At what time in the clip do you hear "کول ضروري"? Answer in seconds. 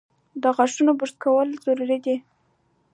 1.23-1.97